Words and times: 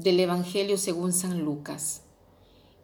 del 0.00 0.18
Evangelio 0.18 0.78
según 0.78 1.12
San 1.12 1.44
Lucas. 1.44 2.00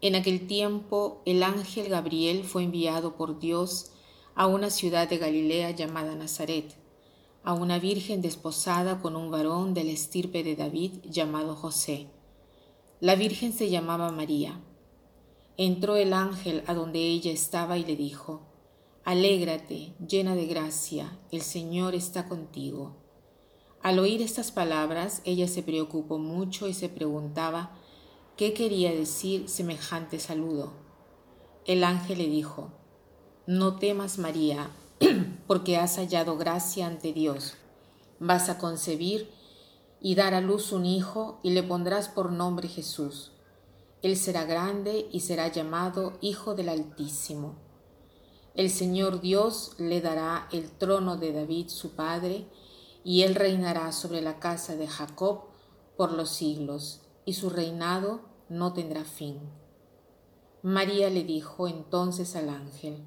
En 0.02 0.16
aquel 0.16 0.46
tiempo 0.46 1.22
el 1.24 1.42
ángel 1.42 1.88
Gabriel 1.88 2.44
fue 2.44 2.62
enviado 2.64 3.14
por 3.16 3.38
Dios 3.40 3.92
a 4.34 4.46
una 4.46 4.68
ciudad 4.68 5.08
de 5.08 5.16
Galilea 5.16 5.70
llamada 5.70 6.14
Nazaret, 6.14 6.74
a 7.42 7.54
una 7.54 7.78
virgen 7.78 8.20
desposada 8.20 9.00
con 9.00 9.16
un 9.16 9.30
varón 9.30 9.72
del 9.72 9.88
estirpe 9.88 10.42
de 10.44 10.56
David 10.56 10.92
llamado 11.08 11.56
José. 11.56 12.08
La 13.00 13.14
virgen 13.14 13.54
se 13.54 13.70
llamaba 13.70 14.12
María. 14.12 14.60
Entró 15.56 15.96
el 15.96 16.12
ángel 16.12 16.64
a 16.66 16.74
donde 16.74 16.98
ella 16.98 17.32
estaba 17.32 17.78
y 17.78 17.84
le 17.86 17.96
dijo, 17.96 18.42
Alégrate, 19.04 19.94
llena 20.06 20.34
de 20.34 20.44
gracia, 20.44 21.18
el 21.30 21.40
Señor 21.40 21.94
está 21.94 22.28
contigo. 22.28 23.05
Al 23.86 24.00
oír 24.00 24.20
estas 24.20 24.50
palabras, 24.50 25.22
ella 25.24 25.46
se 25.46 25.62
preocupó 25.62 26.18
mucho 26.18 26.66
y 26.66 26.74
se 26.74 26.88
preguntaba 26.88 27.70
qué 28.36 28.52
quería 28.52 28.90
decir 28.90 29.48
semejante 29.48 30.18
saludo. 30.18 30.72
El 31.66 31.84
ángel 31.84 32.18
le 32.18 32.26
dijo, 32.26 32.72
No 33.46 33.76
temas, 33.78 34.18
María, 34.18 34.70
porque 35.46 35.76
has 35.76 35.98
hallado 35.98 36.36
gracia 36.36 36.88
ante 36.88 37.12
Dios. 37.12 37.54
Vas 38.18 38.48
a 38.48 38.58
concebir 38.58 39.30
y 40.00 40.16
dar 40.16 40.34
a 40.34 40.40
luz 40.40 40.72
un 40.72 40.84
hijo 40.84 41.38
y 41.44 41.50
le 41.50 41.62
pondrás 41.62 42.08
por 42.08 42.32
nombre 42.32 42.66
Jesús. 42.66 43.30
Él 44.02 44.16
será 44.16 44.46
grande 44.46 45.06
y 45.12 45.20
será 45.20 45.46
llamado 45.46 46.18
Hijo 46.20 46.56
del 46.56 46.70
Altísimo. 46.70 47.54
El 48.56 48.68
Señor 48.68 49.20
Dios 49.20 49.76
le 49.78 50.00
dará 50.00 50.48
el 50.50 50.72
trono 50.72 51.18
de 51.18 51.32
David 51.32 51.68
su 51.68 51.90
padre, 51.90 52.48
y 53.06 53.22
él 53.22 53.36
reinará 53.36 53.92
sobre 53.92 54.20
la 54.20 54.40
casa 54.40 54.74
de 54.74 54.88
Jacob 54.88 55.42
por 55.96 56.10
los 56.10 56.28
siglos, 56.28 57.02
y 57.24 57.34
su 57.34 57.50
reinado 57.50 58.22
no 58.48 58.72
tendrá 58.72 59.04
fin. 59.04 59.38
María 60.64 61.08
le 61.08 61.22
dijo 61.22 61.68
entonces 61.68 62.34
al 62.34 62.48
ángel, 62.48 63.06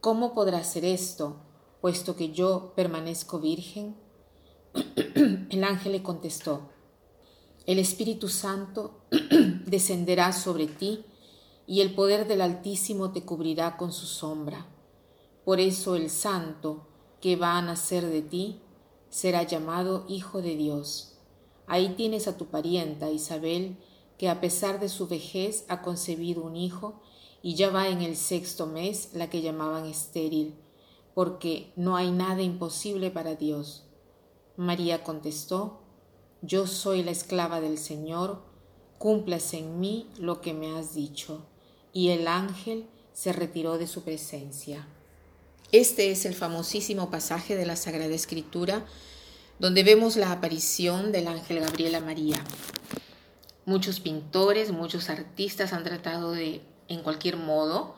¿Cómo 0.00 0.32
podrá 0.32 0.62
ser 0.62 0.84
esto, 0.84 1.38
puesto 1.80 2.14
que 2.14 2.30
yo 2.30 2.72
permanezco 2.76 3.40
virgen? 3.40 3.96
El 5.50 5.64
ángel 5.64 5.90
le 5.90 6.04
contestó, 6.04 6.70
El 7.66 7.80
Espíritu 7.80 8.28
Santo 8.28 9.06
descenderá 9.66 10.32
sobre 10.32 10.68
ti, 10.68 11.04
y 11.66 11.80
el 11.80 11.92
poder 11.96 12.28
del 12.28 12.42
Altísimo 12.42 13.10
te 13.10 13.22
cubrirá 13.24 13.76
con 13.76 13.90
su 13.90 14.06
sombra. 14.06 14.66
Por 15.44 15.58
eso 15.58 15.96
el 15.96 16.10
santo 16.10 16.86
que 17.20 17.34
va 17.34 17.58
a 17.58 17.62
nacer 17.62 18.06
de 18.06 18.22
ti 18.22 18.62
será 19.16 19.44
llamado 19.44 20.04
Hijo 20.08 20.42
de 20.42 20.56
Dios. 20.58 21.14
Ahí 21.66 21.94
tienes 21.96 22.28
a 22.28 22.36
tu 22.36 22.48
parienta 22.48 23.10
Isabel, 23.10 23.78
que 24.18 24.28
a 24.28 24.42
pesar 24.42 24.78
de 24.78 24.90
su 24.90 25.08
vejez 25.08 25.64
ha 25.68 25.80
concebido 25.80 26.42
un 26.42 26.54
hijo, 26.54 27.00
y 27.40 27.54
ya 27.54 27.70
va 27.70 27.88
en 27.88 28.02
el 28.02 28.14
sexto 28.14 28.66
mes 28.66 29.12
la 29.14 29.30
que 29.30 29.40
llamaban 29.40 29.86
estéril, 29.86 30.54
porque 31.14 31.72
no 31.76 31.96
hay 31.96 32.10
nada 32.10 32.42
imposible 32.42 33.10
para 33.10 33.36
Dios. 33.36 33.84
María 34.58 35.02
contestó, 35.02 35.80
Yo 36.42 36.66
soy 36.66 37.02
la 37.02 37.12
esclava 37.12 37.62
del 37.62 37.78
Señor, 37.78 38.42
cúmplase 38.98 39.60
en 39.60 39.80
mí 39.80 40.08
lo 40.18 40.42
que 40.42 40.52
me 40.52 40.76
has 40.76 40.94
dicho. 40.94 41.46
Y 41.94 42.08
el 42.10 42.28
ángel 42.28 42.86
se 43.14 43.32
retiró 43.32 43.78
de 43.78 43.86
su 43.86 44.02
presencia. 44.02 44.86
Este 45.72 46.12
es 46.12 46.24
el 46.26 46.34
famosísimo 46.34 47.10
pasaje 47.10 47.56
de 47.56 47.66
la 47.66 47.74
Sagrada 47.74 48.14
Escritura 48.14 48.84
donde 49.58 49.82
vemos 49.82 50.14
la 50.16 50.30
aparición 50.30 51.10
del 51.10 51.26
ángel 51.26 51.58
Gabriela 51.58 51.98
María. 52.00 52.36
Muchos 53.64 53.98
pintores, 53.98 54.70
muchos 54.70 55.10
artistas 55.10 55.72
han 55.72 55.82
tratado 55.82 56.30
de, 56.30 56.60
en 56.86 57.02
cualquier 57.02 57.36
modo, 57.36 57.96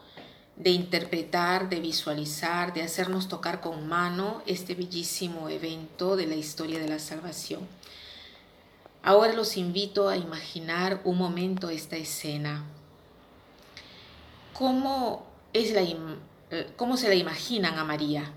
de 0.57 0.71
interpretar, 0.71 1.69
de 1.69 1.81
visualizar, 1.81 2.73
de 2.73 2.83
hacernos 2.83 3.29
tocar 3.29 3.61
con 3.61 3.87
mano 3.87 4.43
este 4.47 4.75
bellísimo 4.75 5.51
evento 5.51 6.17
de 6.17 6.27
la 6.27 6.37
historia 6.37 6.79
de 6.79 6.89
la 6.89 6.99
salvación. 6.99 7.69
Ahora 9.03 9.35
los 9.35 9.59
invito 9.59 10.09
a 10.09 10.17
imaginar 10.17 11.03
un 11.05 11.19
momento 11.19 11.69
esta 11.69 11.97
escena. 11.97 12.65
¿Cómo 14.55 15.27
es 15.53 15.73
la, 15.73 15.83
eh, 16.51 16.73
cómo 16.79 16.97
se 16.97 17.09
la 17.09 17.15
imaginan 17.15 17.79
a 17.79 17.85
María, 17.85 18.33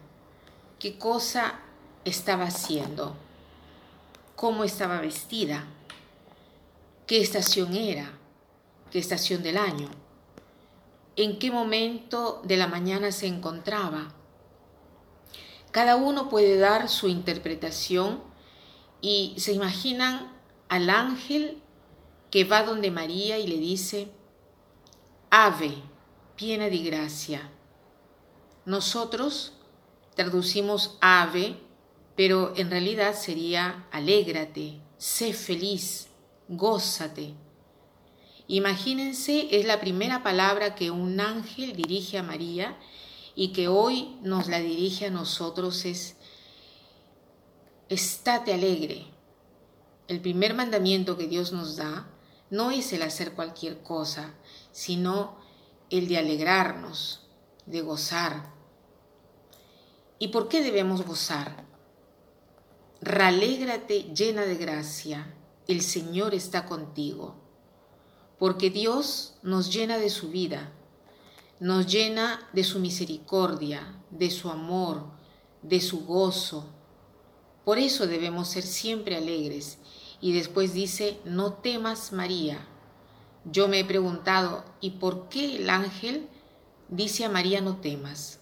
qué 0.79 0.97
cosa 0.97 1.61
estaba 2.03 2.43
haciendo, 2.43 3.15
cómo 4.35 4.65
estaba 4.65 4.99
vestida, 4.99 5.63
qué 7.07 7.21
estación 7.21 7.73
era, 7.73 8.11
qué 8.91 8.99
estación 8.99 9.43
del 9.43 9.55
año, 9.55 9.87
en 11.15 11.39
qué 11.39 11.51
momento 11.51 12.41
de 12.43 12.57
la 12.57 12.67
mañana 12.67 13.13
se 13.13 13.27
encontraba. 13.27 14.11
Cada 15.71 15.95
uno 15.95 16.27
puede 16.27 16.57
dar 16.57 16.89
su 16.89 17.07
interpretación 17.07 18.21
y 18.99 19.35
se 19.37 19.53
imaginan 19.53 20.27
al 20.67 20.89
ángel 20.89 21.61
que 22.29 22.43
va 22.43 22.63
donde 22.63 22.91
María 22.91 23.37
y 23.37 23.47
le 23.47 23.57
dice, 23.57 24.11
Ave, 25.29 25.75
piena 26.35 26.65
de 26.65 26.77
gracia 26.79 27.49
nosotros 28.65 29.53
traducimos 30.15 30.95
ave, 31.01 31.55
pero 32.15 32.53
en 32.55 32.69
realidad 32.69 33.15
sería 33.15 33.87
alégrate, 33.91 34.81
sé 34.97 35.33
feliz, 35.33 36.09
gózate. 36.47 37.33
Imagínense, 38.47 39.47
es 39.59 39.65
la 39.65 39.79
primera 39.81 40.21
palabra 40.21 40.75
que 40.75 40.91
un 40.91 41.19
ángel 41.19 41.73
dirige 41.73 42.17
a 42.19 42.23
María 42.23 42.77
y 43.33 43.51
que 43.51 43.67
hoy 43.67 44.17
nos 44.21 44.47
la 44.47 44.59
dirige 44.59 45.07
a 45.07 45.11
nosotros 45.11 45.85
es, 45.85 46.17
estate 47.89 48.53
alegre. 48.53 49.07
El 50.07 50.19
primer 50.21 50.53
mandamiento 50.53 51.17
que 51.17 51.27
Dios 51.27 51.51
nos 51.51 51.77
da 51.77 52.11
no 52.51 52.69
es 52.69 52.93
el 52.93 53.01
hacer 53.01 53.33
cualquier 53.33 53.81
cosa, 53.81 54.35
sino 54.71 55.39
el 55.89 56.07
de 56.09 56.17
alegrarnos, 56.19 57.27
de 57.65 57.81
gozar. 57.81 58.51
¿Y 60.19 60.29
por 60.29 60.47
qué 60.47 60.61
debemos 60.63 61.05
gozar? 61.05 61.65
Ralégrate 63.01 64.03
llena 64.13 64.41
de 64.43 64.55
gracia, 64.55 65.33
el 65.67 65.81
Señor 65.81 66.35
está 66.35 66.65
contigo, 66.65 67.35
porque 68.37 68.69
Dios 68.69 69.33
nos 69.41 69.73
llena 69.73 69.97
de 69.97 70.09
su 70.11 70.29
vida, 70.29 70.71
nos 71.59 71.87
llena 71.87 72.47
de 72.53 72.63
su 72.63 72.79
misericordia, 72.79 73.97
de 74.11 74.29
su 74.29 74.49
amor, 74.49 75.05
de 75.63 75.81
su 75.81 76.05
gozo. 76.05 76.67
Por 77.65 77.77
eso 77.79 78.05
debemos 78.07 78.47
ser 78.47 78.63
siempre 78.63 79.15
alegres. 79.17 79.77
Y 80.23 80.33
después 80.33 80.73
dice, 80.73 81.19
no 81.25 81.53
temas 81.53 82.11
María. 82.13 82.67
Yo 83.45 83.67
me 83.67 83.79
he 83.79 83.85
preguntado, 83.85 84.63
¿y 84.81 84.91
por 84.91 85.29
qué 85.29 85.55
el 85.55 85.69
ángel 85.71 86.27
dice 86.91 87.23
a 87.23 87.29
María 87.29 87.61
no 87.61 87.77
temas. 87.77 88.41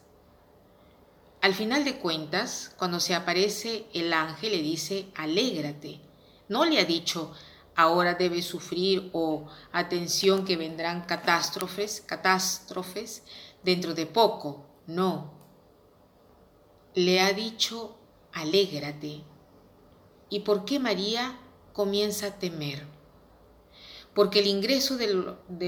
Al 1.42 1.54
final 1.54 1.86
de 1.86 2.00
cuentas, 2.00 2.74
cuando 2.78 3.00
se 3.00 3.14
aparece 3.14 3.86
el 3.94 4.12
ángel 4.12 4.52
le 4.52 4.62
dice, 4.62 5.08
alégrate. 5.16 6.02
No 6.50 6.66
le 6.66 6.80
ha 6.80 6.84
dicho, 6.86 7.32
ahora 7.76 8.16
debes 8.16 8.46
sufrir 8.46 9.12
o 9.14 9.46
atención 9.72 10.44
que 10.46 10.58
vendrán 10.58 11.02
catástrofes, 11.06 12.02
catástrofes 12.02 13.22
dentro 13.64 13.94
de 13.94 14.08
poco. 14.08 14.66
No. 14.88 15.32
Le 16.96 17.22
ha 17.22 17.32
dicho, 17.34 17.98
alégrate. 18.34 19.24
¿Y 20.30 20.40
por 20.40 20.66
qué 20.66 20.80
María 20.80 21.38
comienza 21.72 22.28
a 22.28 22.40
temer? 22.40 22.86
porque 24.20 24.42
el 24.42 24.48
ingreso 24.48 24.98
de 24.98 25.14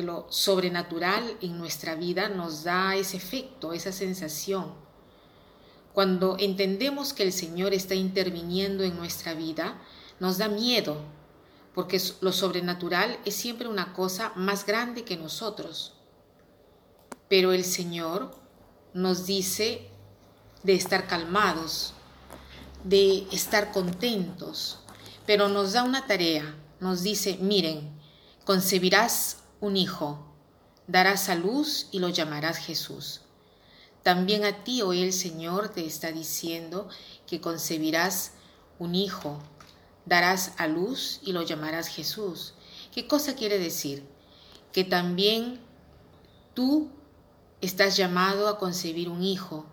lo, 0.04 0.28
sobrenatural 0.30 1.38
en 1.40 1.58
nuestra 1.58 1.96
vida 1.96 2.28
nos 2.28 2.66
da 2.66 2.98
ese 2.98 3.16
efecto, 3.16 3.72
esa 3.72 3.94
sensación. 3.94 4.74
Cuando 5.94 6.36
entendemos 6.38 7.14
que 7.14 7.24
el 7.24 7.32
Señor 7.32 7.74
está 7.74 7.96
interviniendo 7.96 8.84
en 8.84 8.98
nuestra 8.98 9.36
vida, 9.36 9.80
nos 10.20 10.38
da 10.38 10.50
miedo, 10.50 10.98
porque 11.74 12.02
lo 12.20 12.34
sobrenatural 12.34 13.18
es 13.24 13.36
siempre 13.36 13.70
una 13.70 13.94
cosa 13.94 14.34
más 14.36 14.66
grande 14.66 15.06
que 15.06 15.16
nosotros. 15.16 15.94
Pero 17.30 17.54
el 17.54 17.64
Señor 17.64 18.36
nos 18.94 19.26
dice 19.28 19.88
de 20.64 20.74
estar 20.74 21.08
calmados, 21.08 21.94
de 22.84 23.26
estar 23.32 23.72
contentos, 23.72 24.80
pero 25.26 25.48
nos 25.48 25.72
da 25.72 25.84
una 25.84 26.06
tarea, 26.06 26.54
nos 26.82 27.02
dice, 27.02 27.38
miren, 27.40 28.01
Concebirás 28.44 29.38
un 29.60 29.78
hijo, 29.78 30.26
darás 30.88 31.30
a 31.30 31.36
luz 31.36 31.88
y 31.92 32.00
lo 32.00 32.10
llamarás 32.10 32.58
Jesús. 32.58 33.22
También 34.02 34.46
a 34.46 34.64
ti 34.64 34.82
hoy 34.82 35.02
oh 35.04 35.06
el 35.06 35.14
Señor 35.14 35.70
te 35.70 35.86
está 35.86 36.12
diciendo 36.12 36.90
que 37.28 37.40
concebirás 37.40 38.32
un 38.80 38.96
hijo, 38.96 39.38
darás 40.08 40.54
a 40.58 40.66
luz 40.68 41.20
y 41.22 41.34
lo 41.34 41.44
llamarás 41.44 41.86
Jesús. 41.88 42.56
¿Qué 42.92 43.08
cosa 43.08 43.36
quiere 43.36 43.60
decir? 43.60 44.10
Que 44.72 44.84
también 44.84 45.62
tú 46.56 46.90
estás 47.62 47.96
llamado 47.96 48.48
a 48.48 48.58
concebir 48.58 49.08
un 49.08 49.22
hijo. 49.24 49.68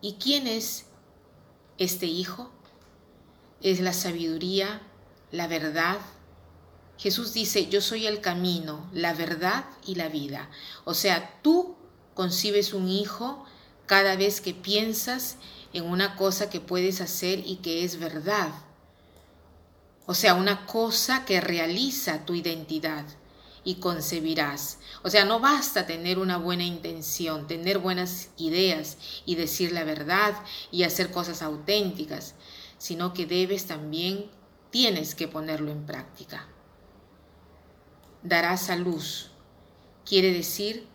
¿Y 0.00 0.14
quién 0.14 0.46
es 0.46 0.86
este 1.76 2.06
hijo? 2.06 2.50
Es 3.60 3.80
la 3.80 3.92
sabiduría, 3.92 4.80
la 5.32 5.48
verdad, 5.48 5.98
Jesús 6.98 7.32
dice, 7.32 7.68
yo 7.68 7.80
soy 7.80 8.06
el 8.08 8.20
camino, 8.20 8.90
la 8.92 9.14
verdad 9.14 9.64
y 9.86 9.94
la 9.94 10.08
vida. 10.08 10.50
O 10.84 10.94
sea, 10.94 11.38
tú 11.42 11.76
concibes 12.14 12.74
un 12.74 12.88
hijo 12.88 13.44
cada 13.86 14.16
vez 14.16 14.40
que 14.40 14.52
piensas 14.52 15.36
en 15.72 15.84
una 15.84 16.16
cosa 16.16 16.50
que 16.50 16.60
puedes 16.60 17.00
hacer 17.00 17.40
y 17.46 17.56
que 17.56 17.84
es 17.84 18.00
verdad. 18.00 18.48
O 20.06 20.14
sea, 20.14 20.34
una 20.34 20.66
cosa 20.66 21.24
que 21.24 21.40
realiza 21.40 22.24
tu 22.26 22.34
identidad 22.34 23.04
y 23.62 23.76
concebirás. 23.76 24.78
O 25.04 25.10
sea, 25.10 25.24
no 25.24 25.38
basta 25.38 25.86
tener 25.86 26.18
una 26.18 26.36
buena 26.36 26.64
intención, 26.64 27.46
tener 27.46 27.78
buenas 27.78 28.30
ideas 28.38 28.96
y 29.24 29.36
decir 29.36 29.70
la 29.70 29.84
verdad 29.84 30.34
y 30.72 30.82
hacer 30.82 31.12
cosas 31.12 31.42
auténticas, 31.42 32.34
sino 32.78 33.14
que 33.14 33.24
debes 33.24 33.66
también, 33.66 34.28
tienes 34.70 35.14
que 35.14 35.28
ponerlo 35.28 35.70
en 35.70 35.86
práctica 35.86 36.48
darás 38.28 38.68
a 38.68 38.76
luz. 38.76 39.30
Quiere 40.04 40.32
decir 40.32 40.86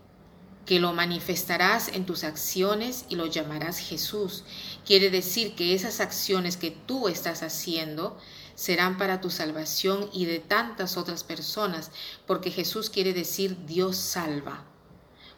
que 0.65 0.79
lo 0.79 0.93
manifestarás 0.93 1.89
en 1.89 2.05
tus 2.05 2.23
acciones 2.23 3.05
y 3.09 3.15
lo 3.15 3.25
llamarás 3.25 3.77
Jesús. 3.79 4.43
Quiere 4.85 5.09
decir 5.09 5.55
que 5.55 5.73
esas 5.73 5.99
acciones 5.99 6.55
que 6.57 6.71
tú 6.71 7.09
estás 7.09 7.43
haciendo 7.43 8.17
serán 8.55 8.97
para 8.97 9.19
tu 9.19 9.29
salvación 9.31 10.09
y 10.13 10.25
de 10.25 10.39
tantas 10.39 10.95
otras 10.95 11.23
personas, 11.23 11.91
porque 12.27 12.51
Jesús 12.51 12.89
quiere 12.89 13.13
decir 13.13 13.65
Dios 13.65 13.97
salva. 13.97 14.63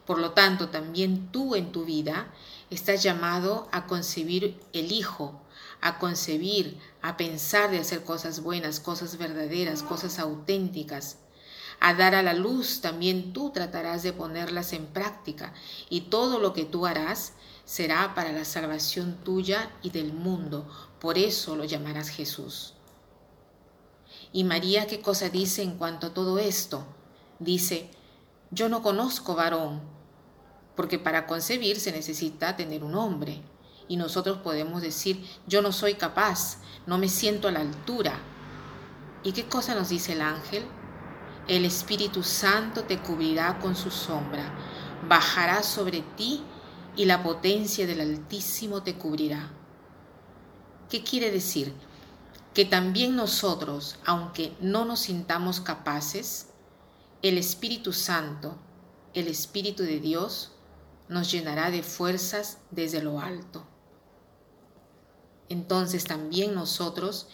Por 0.06 0.20
lo 0.20 0.30
tanto, 0.32 0.68
también 0.68 1.32
tú 1.32 1.56
en 1.56 1.72
tu 1.72 1.84
vida 1.84 2.32
estás 2.70 3.02
llamado 3.02 3.68
a 3.72 3.86
concebir 3.86 4.60
el 4.74 4.92
Hijo, 4.92 5.40
a 5.80 5.98
concebir, 5.98 6.78
a 7.02 7.16
pensar 7.16 7.70
de 7.70 7.78
hacer 7.80 8.04
cosas 8.04 8.42
buenas, 8.42 8.78
cosas 8.78 9.16
verdaderas, 9.18 9.82
cosas 9.82 10.20
auténticas 10.20 11.18
a 11.80 11.94
dar 11.94 12.14
a 12.14 12.22
la 12.22 12.34
luz, 12.34 12.80
también 12.80 13.32
tú 13.32 13.50
tratarás 13.50 14.02
de 14.02 14.12
ponerlas 14.12 14.72
en 14.72 14.86
práctica, 14.86 15.52
y 15.90 16.02
todo 16.02 16.38
lo 16.38 16.52
que 16.52 16.64
tú 16.64 16.86
harás 16.86 17.32
será 17.64 18.14
para 18.14 18.32
la 18.32 18.44
salvación 18.44 19.18
tuya 19.24 19.70
y 19.82 19.90
del 19.90 20.12
mundo, 20.12 20.68
por 21.00 21.18
eso 21.18 21.56
lo 21.56 21.64
llamarás 21.64 22.08
Jesús. 22.08 22.74
¿Y 24.32 24.44
María 24.44 24.86
qué 24.86 25.00
cosa 25.00 25.28
dice 25.28 25.62
en 25.62 25.76
cuanto 25.78 26.08
a 26.08 26.14
todo 26.14 26.38
esto? 26.38 26.84
Dice, 27.38 27.90
yo 28.50 28.68
no 28.68 28.82
conozco 28.82 29.34
varón, 29.34 29.80
porque 30.76 30.98
para 30.98 31.26
concebir 31.26 31.78
se 31.80 31.92
necesita 31.92 32.56
tener 32.56 32.84
un 32.84 32.94
hombre. 32.94 33.42
Y 33.88 33.96
nosotros 33.96 34.38
podemos 34.38 34.82
decir, 34.82 35.24
yo 35.46 35.62
no 35.62 35.70
soy 35.72 35.94
capaz, 35.94 36.58
no 36.86 36.98
me 36.98 37.08
siento 37.08 37.46
a 37.48 37.52
la 37.52 37.60
altura. 37.60 38.18
¿Y 39.22 39.32
qué 39.32 39.44
cosa 39.46 39.74
nos 39.74 39.88
dice 39.90 40.12
el 40.14 40.22
ángel? 40.22 40.64
El 41.48 41.64
Espíritu 41.64 42.24
Santo 42.24 42.82
te 42.82 42.98
cubrirá 43.00 43.60
con 43.60 43.76
su 43.76 43.90
sombra, 43.92 44.52
bajará 45.08 45.62
sobre 45.62 46.00
ti 46.00 46.42
y 46.96 47.04
la 47.04 47.22
potencia 47.22 47.86
del 47.86 48.00
Altísimo 48.00 48.82
te 48.82 48.98
cubrirá. 48.98 49.52
¿Qué 50.90 51.04
quiere 51.04 51.30
decir? 51.30 51.72
Que 52.52 52.64
también 52.64 53.14
nosotros, 53.14 53.96
aunque 54.04 54.56
no 54.60 54.86
nos 54.86 54.98
sintamos 55.00 55.60
capaces, 55.60 56.48
el 57.22 57.38
Espíritu 57.38 57.92
Santo, 57.92 58.56
el 59.14 59.28
Espíritu 59.28 59.84
de 59.84 60.00
Dios, 60.00 60.50
nos 61.08 61.30
llenará 61.30 61.70
de 61.70 61.84
fuerzas 61.84 62.58
desde 62.72 63.04
lo 63.04 63.20
alto. 63.20 63.64
Entonces 65.48 66.02
también 66.06 66.56
nosotros 66.56 67.28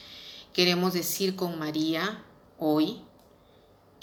queremos 0.52 0.92
decir 0.92 1.34
con 1.34 1.58
María 1.58 2.22
hoy, 2.58 3.02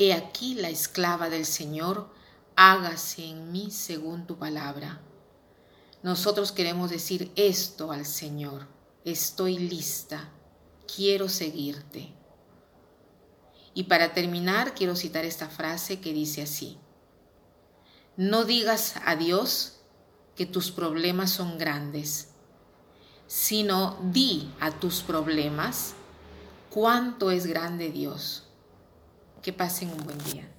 He 0.02 0.14
aquí 0.14 0.56
la 0.56 0.70
esclava 0.70 1.30
del 1.30 1.46
Señor, 1.46 2.08
hágase 2.56 3.26
en 3.26 3.52
mí 3.52 3.70
según 3.70 4.26
tu 4.28 4.38
palabra. 4.40 5.02
Nosotros 6.04 6.54
queremos 6.54 6.90
decir 6.90 7.34
esto 7.36 7.92
al 7.92 8.06
Señor, 8.06 8.68
estoy 9.04 9.58
lista, 9.60 10.30
quiero 10.96 11.28
seguirte. 11.28 12.14
Y 13.74 13.84
para 13.84 14.14
terminar 14.14 14.74
quiero 14.74 14.96
citar 14.96 15.26
esta 15.26 15.50
frase 15.50 16.00
que 16.00 16.14
dice 16.14 16.44
así, 16.44 16.78
no 18.16 18.46
digas 18.46 18.94
a 19.04 19.18
Dios 19.18 19.82
que 20.38 20.46
tus 20.46 20.72
problemas 20.72 21.30
son 21.32 21.58
grandes, 21.58 22.30
sino 23.28 24.00
di 24.14 24.50
a 24.62 24.72
tus 24.72 25.02
problemas 25.02 25.94
cuánto 26.70 27.32
es 27.32 27.46
grande 27.46 27.92
Dios 27.92 28.46
que 29.44 29.54
pasen 29.54 29.90
un 29.96 30.04
buen 30.06 30.18
día. 30.28 30.59